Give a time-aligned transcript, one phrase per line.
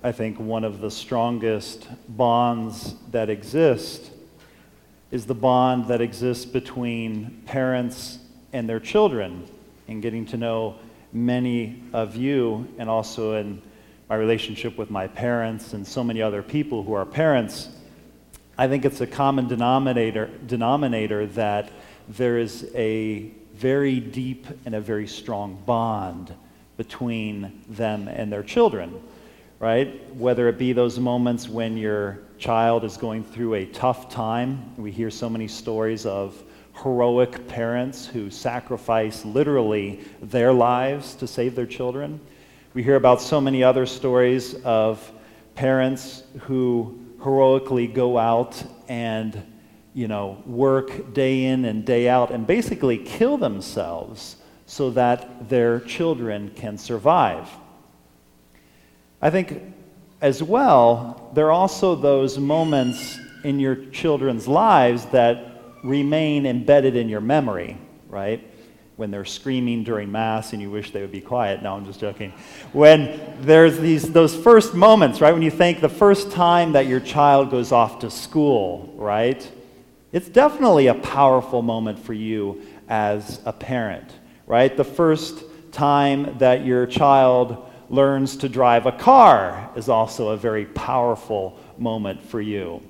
[0.00, 4.12] I think one of the strongest bonds that exist
[5.10, 8.20] is the bond that exists between parents
[8.52, 9.48] and their children,
[9.88, 10.76] and getting to know
[11.12, 13.60] many of you, and also in
[14.08, 17.68] my relationship with my parents and so many other people who are parents.
[18.56, 21.72] I think it's a common denominator, denominator that
[22.08, 26.32] there is a very deep and a very strong bond
[26.76, 28.94] between them and their children
[29.60, 30.14] right?
[30.14, 34.72] Whether it be those moments when your child is going through a tough time.
[34.76, 36.40] We hear so many stories of
[36.82, 42.20] heroic parents who sacrifice literally their lives to save their children.
[42.74, 45.12] We hear about so many other stories of
[45.56, 49.42] parents who heroically go out and
[49.92, 55.80] you know work day in and day out and basically kill themselves so that their
[55.80, 57.48] children can survive.
[59.20, 59.74] I think
[60.20, 67.08] as well, there are also those moments in your children's lives that remain embedded in
[67.08, 67.76] your memory,
[68.08, 68.44] right?
[68.96, 71.62] When they're screaming during Mass and you wish they would be quiet.
[71.62, 72.32] No, I'm just joking.
[72.72, 75.32] When there's these, those first moments, right?
[75.32, 79.48] When you think the first time that your child goes off to school, right?
[80.10, 84.10] It's definitely a powerful moment for you as a parent,
[84.46, 84.76] right?
[84.76, 90.66] The first time that your child learns to drive a car is also a very
[90.66, 92.82] powerful moment for you.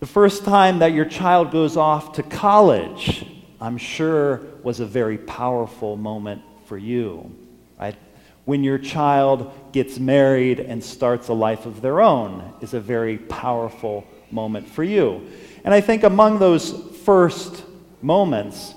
[0.00, 3.26] The first time that your child goes off to college,
[3.60, 7.34] I'm sure, was a very powerful moment for you.
[7.80, 7.96] Right?
[8.44, 13.18] When your child gets married and starts a life of their own is a very
[13.18, 15.26] powerful moment for you.
[15.64, 16.72] And I think among those
[17.04, 17.64] first
[18.00, 18.74] moments,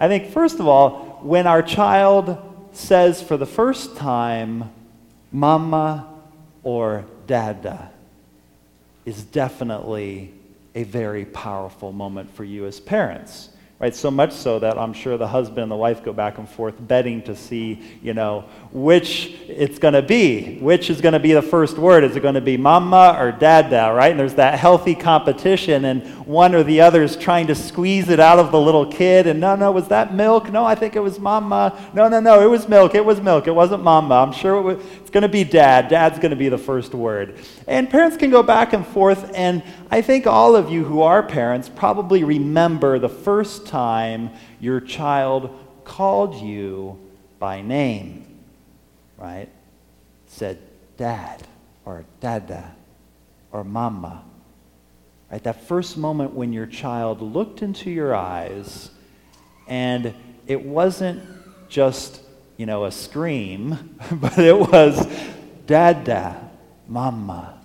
[0.00, 2.36] I think, first of all, when our child
[2.72, 4.70] says for the first time,
[5.32, 6.08] mama
[6.62, 7.90] or dada
[9.04, 10.32] is definitely
[10.74, 13.48] a very powerful moment for you as parents
[13.82, 13.96] right?
[13.96, 16.76] So much so that I'm sure the husband and the wife go back and forth
[16.78, 20.58] betting to see, you know, which it's going to be.
[20.60, 22.04] Which is going to be the first word?
[22.04, 24.12] Is it going to be mama or dada, right?
[24.12, 28.20] And there's that healthy competition, and one or the other is trying to squeeze it
[28.20, 29.26] out of the little kid.
[29.26, 30.52] And no, no, was that milk?
[30.52, 31.76] No, I think it was mama.
[31.92, 32.94] No, no, no, it was milk.
[32.94, 33.48] It was milk.
[33.48, 34.14] It wasn't mama.
[34.14, 35.88] I'm sure it was, going to be dad.
[35.88, 37.38] Dad's going to be the first word.
[37.68, 41.22] And parents can go back and forth, and I think all of you who are
[41.22, 46.98] parents probably remember the first time your child called you
[47.38, 48.24] by name,
[49.18, 49.48] right?
[50.26, 50.58] Said
[50.96, 51.46] dad
[51.84, 52.74] or dada
[53.50, 54.24] or mama.
[55.30, 55.42] Right?
[55.42, 58.90] That first moment when your child looked into your eyes
[59.66, 60.14] and
[60.46, 61.22] it wasn't
[61.68, 62.20] just,
[62.62, 65.04] you know, a scream, but it was
[65.66, 66.48] dada,
[66.86, 67.58] mama.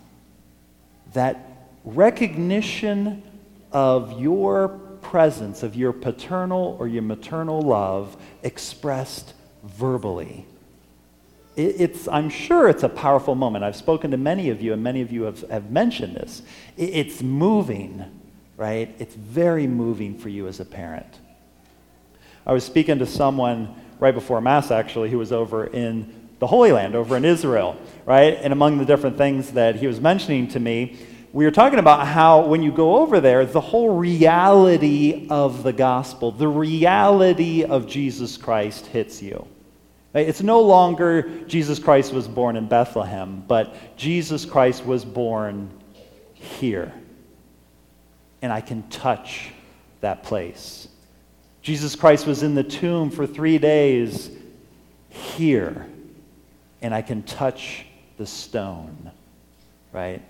[1.13, 3.21] That recognition
[3.71, 4.69] of your
[5.03, 10.47] presence of your paternal or your maternal love expressed verbally.
[11.55, 13.63] It's, I'm sure it's a powerful moment.
[13.63, 16.41] I've spoken to many of you, and many of you have, have mentioned this.
[16.75, 18.03] It's moving,
[18.57, 18.95] right?
[18.97, 21.19] It's very moving for you as a parent.
[22.47, 26.71] I was speaking to someone right before Mass, actually, he was over in the Holy
[26.71, 27.75] Land, over in Israel,
[28.05, 28.37] right?
[28.41, 30.97] And among the different things that he was mentioning to me,
[31.33, 35.73] we were talking about how when you go over there, the whole reality of the
[35.73, 39.47] gospel, the reality of Jesus Christ hits you.
[40.13, 45.69] It's no longer Jesus Christ was born in Bethlehem, but Jesus Christ was born
[46.33, 46.93] here.
[48.41, 49.51] And I can touch
[50.01, 50.87] that place.
[51.67, 54.31] Jesus Christ was in the tomb for three days
[55.09, 55.85] here.
[56.81, 57.85] And I can touch
[58.17, 59.11] the stone,
[59.91, 60.21] right?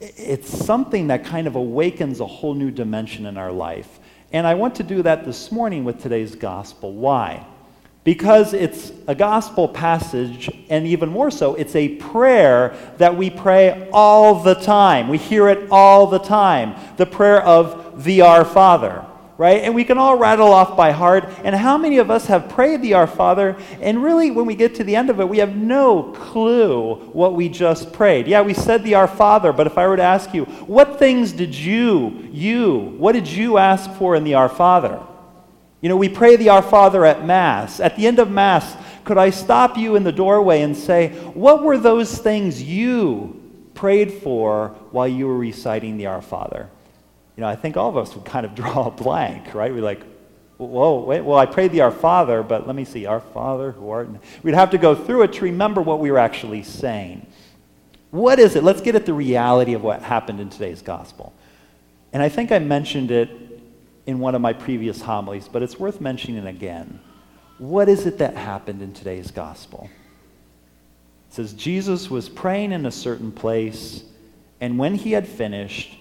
[0.00, 4.00] it's something that kind of awakens a whole new dimension in our life.
[4.32, 6.94] And I want to do that this morning with today's gospel.
[6.94, 7.46] Why?
[8.02, 13.90] Because it's a gospel passage, and even more so, it's a prayer that we pray
[13.92, 15.08] all the time.
[15.08, 16.74] We hear it all the time.
[16.96, 19.04] The prayer of the Our Father
[19.42, 19.64] right?
[19.64, 21.28] And we can all rattle off by heart.
[21.42, 24.76] And how many of us have prayed the Our Father, and really, when we get
[24.76, 28.28] to the end of it, we have no clue what we just prayed?
[28.28, 31.32] Yeah, we said the Our Father, but if I were to ask you, what things
[31.32, 35.02] did you, you, what did you ask for in the Our Father?
[35.80, 37.80] You know, we pray the Our Father at Mass.
[37.80, 41.64] At the end of Mass, could I stop you in the doorway and say, what
[41.64, 43.42] were those things you
[43.74, 46.70] prayed for while you were reciting the Our Father?
[47.36, 49.72] You know, I think all of us would kind of draw a blank, right?
[49.72, 50.02] We're like,
[50.58, 53.90] whoa, wait, well, I prayed the Our Father, but let me see, Our Father who
[53.90, 54.20] art in...
[54.42, 57.26] We'd have to go through it to remember what we were actually saying.
[58.10, 58.62] What is it?
[58.62, 61.32] Let's get at the reality of what happened in today's gospel.
[62.12, 63.30] And I think I mentioned it
[64.06, 67.00] in one of my previous homilies, but it's worth mentioning again.
[67.58, 69.88] What is it that happened in today's gospel?
[71.30, 74.02] It says, Jesus was praying in a certain place,
[74.60, 75.96] and when he had finished,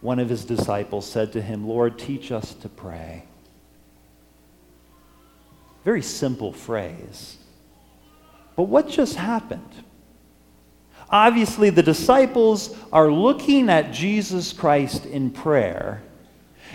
[0.00, 3.24] one of his disciples said to him, Lord, teach us to pray.
[5.84, 7.36] Very simple phrase.
[8.56, 9.70] But what just happened?
[11.10, 16.02] Obviously, the disciples are looking at Jesus Christ in prayer,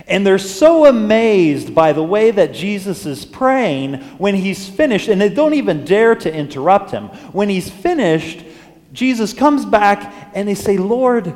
[0.07, 5.21] and they're so amazed by the way that Jesus is praying when he's finished, and
[5.21, 7.05] they don't even dare to interrupt him.
[7.31, 8.43] When he's finished,
[8.91, 11.33] Jesus comes back and they say, Lord,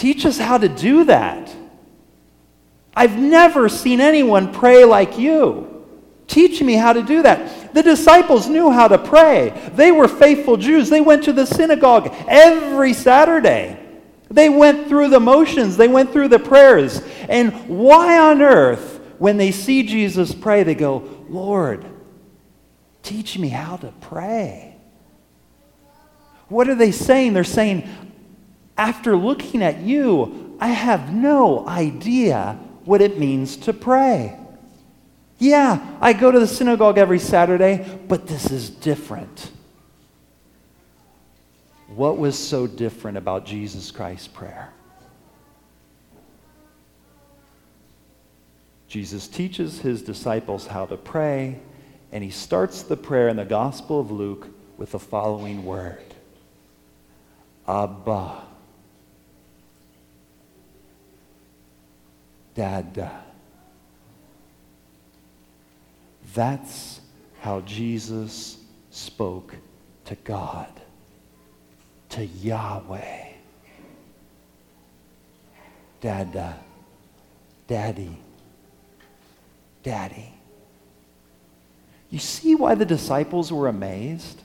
[0.00, 1.54] teach us how to do that.
[2.96, 5.66] I've never seen anyone pray like you.
[6.26, 7.74] Teach me how to do that.
[7.74, 9.70] The disciples knew how to pray.
[9.74, 10.88] They were faithful Jews.
[10.88, 13.78] They went to the synagogue every Saturday.
[14.30, 17.02] They went through the motions, they went through the prayers.
[17.28, 21.84] And why on earth, when they see Jesus pray, they go, Lord,
[23.02, 24.76] teach me how to pray?
[26.48, 27.32] What are they saying?
[27.32, 27.88] They're saying,
[28.80, 34.38] after looking at you, I have no idea what it means to pray.
[35.38, 39.50] Yeah, I go to the synagogue every Saturday, but this is different.
[41.88, 44.70] What was so different about Jesus Christ's prayer?
[48.88, 51.60] Jesus teaches his disciples how to pray,
[52.12, 54.48] and he starts the prayer in the Gospel of Luke
[54.78, 56.14] with the following word
[57.68, 58.49] Abba.
[62.54, 63.24] Dada.
[66.34, 67.00] That's
[67.40, 68.58] how Jesus
[68.90, 69.56] spoke
[70.04, 70.68] to God,
[72.10, 73.26] to Yahweh.
[76.00, 76.52] Dada, uh,
[77.66, 78.16] Daddy,
[79.82, 80.32] Daddy.
[82.08, 84.42] You see why the disciples were amazed?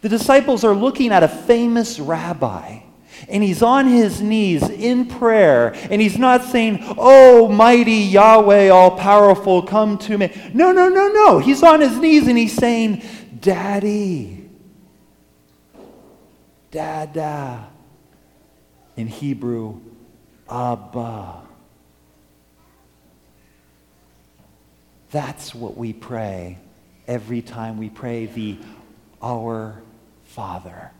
[0.00, 2.80] The disciples are looking at a famous rabbi
[3.28, 8.92] and he's on his knees in prayer, and he's not saying, Oh, mighty Yahweh, all
[8.92, 10.32] powerful, come to me.
[10.52, 11.38] No, no, no, no.
[11.38, 13.02] He's on his knees and he's saying,
[13.40, 14.48] Daddy,
[16.70, 17.68] Dada.
[18.96, 19.80] In Hebrew,
[20.50, 21.42] Abba.
[25.10, 26.58] That's what we pray
[27.06, 28.58] every time we pray the
[29.22, 29.80] Our
[30.24, 30.90] Father.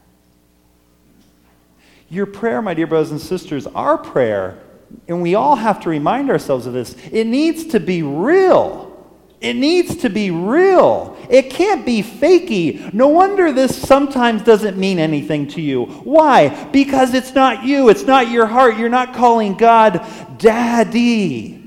[2.09, 4.59] Your prayer, my dear brothers and sisters, our prayer,
[5.09, 8.91] and we all have to remind ourselves of this, it needs to be real.
[9.41, 11.19] It needs to be real.
[11.29, 12.95] It can't be fakey.
[12.95, 15.85] No wonder this sometimes doesn't mean anything to you.
[15.85, 16.65] Why?
[16.71, 18.79] Because it's not you, it's not your heart.
[18.79, 20.07] You're not calling God
[20.39, 21.61] Daddy.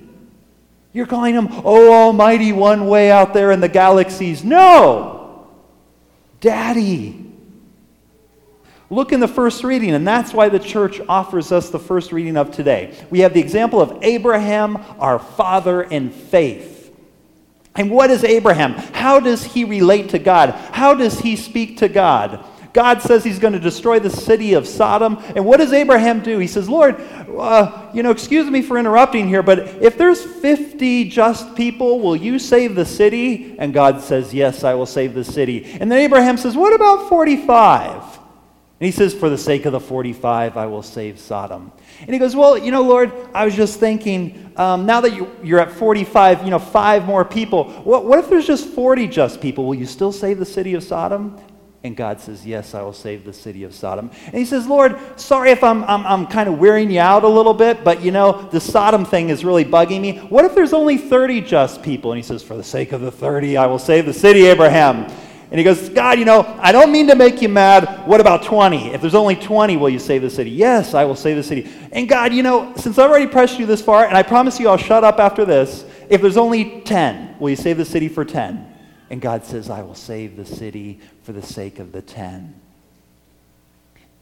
[0.92, 4.44] You're calling him, Oh Almighty One way out there in the galaxies.
[4.44, 5.48] No!
[6.40, 7.27] Daddy.
[8.90, 12.38] Look in the first reading, and that's why the church offers us the first reading
[12.38, 12.98] of today.
[13.10, 16.78] We have the example of Abraham, our father in faith.
[17.76, 18.74] And what is Abraham?
[18.74, 20.52] How does he relate to God?
[20.52, 22.46] How does he speak to God?
[22.74, 25.18] God says he's going to destroy the city of Sodom.
[25.36, 26.38] And what does Abraham do?
[26.38, 31.10] He says, Lord, uh, you know, excuse me for interrupting here, but if there's 50
[31.10, 33.56] just people, will you save the city?
[33.58, 35.66] And God says, Yes, I will save the city.
[35.80, 38.17] And then Abraham says, What about 45?
[38.80, 41.72] And he says, For the sake of the 45, I will save Sodom.
[42.02, 45.32] And he goes, Well, you know, Lord, I was just thinking, um, now that you,
[45.44, 49.42] you're at 45, you know, five more people, what, what if there's just 40 just
[49.42, 49.66] people?
[49.66, 51.40] Will you still save the city of Sodom?
[51.84, 54.12] And God says, Yes, I will save the city of Sodom.
[54.26, 57.28] And he says, Lord, sorry if I'm, I'm, I'm kind of wearing you out a
[57.28, 60.18] little bit, but you know, the Sodom thing is really bugging me.
[60.20, 62.12] What if there's only 30 just people?
[62.12, 65.12] And he says, For the sake of the 30, I will save the city, Abraham.
[65.50, 68.06] And he goes, God, you know, I don't mean to make you mad.
[68.06, 68.92] What about 20?
[68.94, 70.50] If there's only 20, will you save the city?
[70.50, 71.72] Yes, I will save the city.
[71.94, 74.68] And God, you know, since I've already pressed you this far, and I promise you
[74.68, 78.26] I'll shut up after this, if there's only 10, will you save the city for
[78.26, 78.74] 10?
[79.10, 82.54] And God says, I will save the city for the sake of the 10.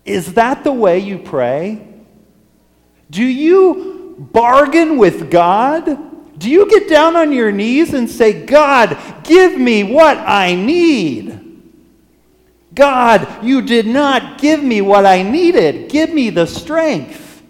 [0.05, 1.87] Is that the way you pray?
[3.09, 6.14] Do you bargain with God?
[6.45, 11.63] Do you get down on your knees and say, God, give me what I need?
[12.75, 15.89] God, you did not give me what I needed.
[15.89, 17.41] Give me the strength.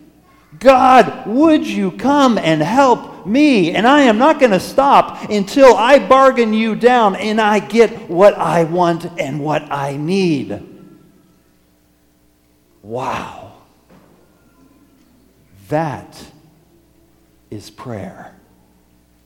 [0.59, 3.71] God, would you come and help me?
[3.71, 8.09] And I am not going to stop until I bargain you down and I get
[8.09, 10.63] what I want and what I need.
[12.81, 13.55] Wow.
[15.67, 16.17] That
[17.51, 18.35] is prayer.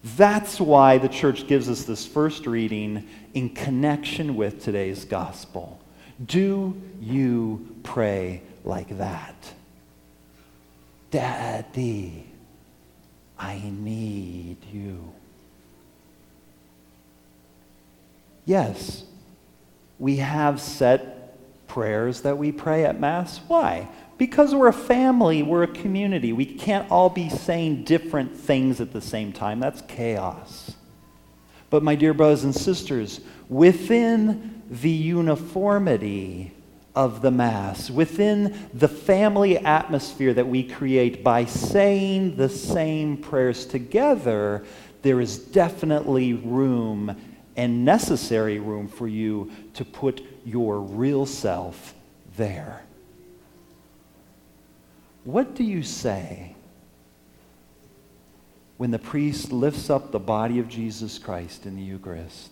[0.03, 5.79] That's why the church gives us this first reading in connection with today's gospel.
[6.25, 9.36] Do you pray like that?
[11.12, 12.25] Daddy,
[13.38, 15.13] I need you.
[18.46, 19.03] Yes,
[19.98, 23.39] we have set prayers that we pray at Mass.
[23.48, 23.88] Why?
[24.20, 26.34] Because we're a family, we're a community.
[26.34, 29.62] We can't all be saying different things at the same time.
[29.62, 30.76] That's chaos.
[31.70, 36.52] But, my dear brothers and sisters, within the uniformity
[36.96, 43.66] of the Mass, within the family atmosphere that we create by saying the same prayers
[43.66, 44.66] together,
[45.02, 47.16] there is definitely room
[47.56, 51.94] and necessary room for you to put your real self
[52.36, 52.82] there.
[55.29, 56.55] What do you say
[58.77, 62.51] when the priest lifts up the body of Jesus Christ in the Eucharist?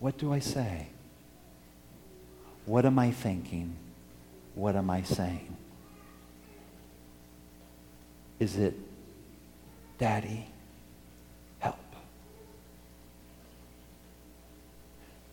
[0.00, 0.86] What do I say?
[2.64, 3.76] What am I thinking?
[4.54, 5.54] What am I saying?
[8.40, 8.74] Is it,
[9.98, 10.46] Daddy,
[11.58, 11.76] help?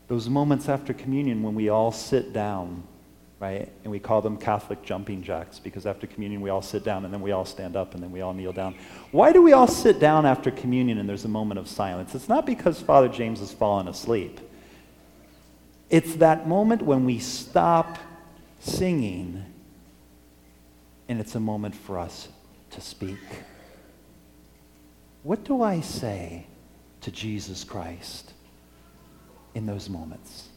[0.10, 2.84] Those moments after communion when we all sit down
[3.40, 3.70] right?
[3.84, 7.14] And we call them Catholic jumping jacks because after communion we all sit down and
[7.14, 8.76] then we all stand up and then we all kneel down.
[9.12, 12.16] Why do we all sit down after communion and there's a moment of silence?
[12.16, 14.40] It's not because Father James has fallen asleep.
[15.90, 17.98] It's that moment when we stop
[18.60, 19.46] singing
[21.08, 22.30] and it's a moment for us
[22.72, 23.20] to speak.
[25.24, 26.48] What do I say
[27.02, 28.34] to Jesus Christ
[29.54, 30.50] in those moments?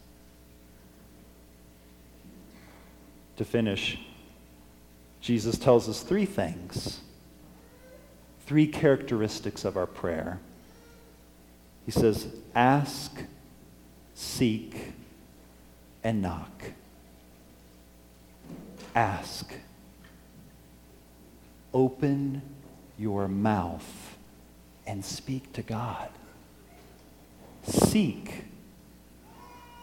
[3.39, 3.99] To finish,
[5.21, 7.01] Jesus tells us three things,
[8.47, 10.39] three characteristics of our prayer.
[11.87, 13.17] He says, ask,
[14.15, 14.93] seek,
[16.05, 16.73] and knock.
[18.95, 19.53] Ask.
[21.73, 22.43] Open
[22.99, 24.17] your mouth
[24.87, 26.09] and speak to God.
[27.63, 28.45] Seek.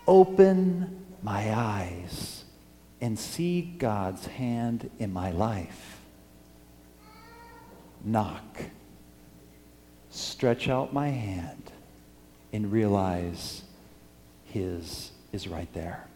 [0.07, 2.44] Open my eyes
[3.01, 5.99] and see God's hand in my life.
[8.03, 8.63] Knock.
[10.09, 11.71] Stretch out my hand
[12.53, 13.63] and realize
[14.45, 16.07] His is right there.